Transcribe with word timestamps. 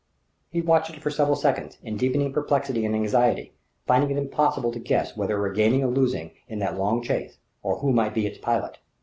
He 0.49 0.61
watched 0.61 0.89
it 0.95 0.99
for 1.03 1.11
several 1.11 1.35
seconds, 1.35 1.77
in 1.83 1.95
deepening 1.95 2.33
perplexity 2.33 2.85
and 2.87 2.95
anxiety, 2.95 3.53
finding 3.85 4.09
it 4.09 4.17
impossible 4.17 4.71
to 4.71 4.79
guess 4.79 5.15
whether 5.15 5.37
it 5.37 5.41
were 5.41 5.51
gaining 5.53 5.83
or 5.83 5.91
losing 5.91 6.31
in 6.47 6.57
that 6.57 6.75
long 6.75 7.03
chase, 7.03 7.37
or 7.61 7.77
who 7.77 7.93
might 7.93 8.15
be 8.15 8.25
its 8.25 8.39
pilot. 8.39 8.79